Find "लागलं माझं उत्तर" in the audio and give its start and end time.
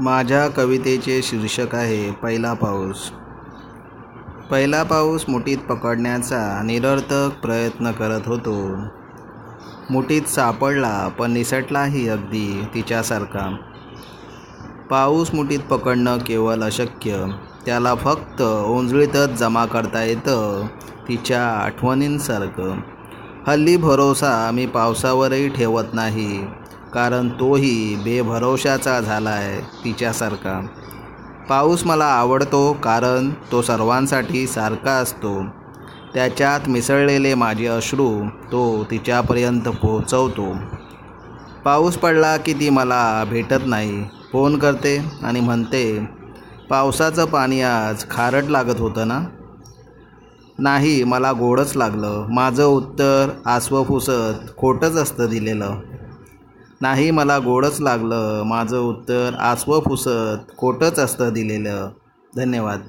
51.76-53.28, 57.80-59.34